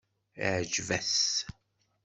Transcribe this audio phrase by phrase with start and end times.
[0.45, 1.17] Iεǧeb-as?